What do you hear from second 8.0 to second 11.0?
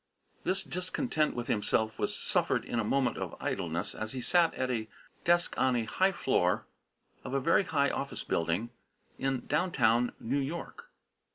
building in "downtown" New York.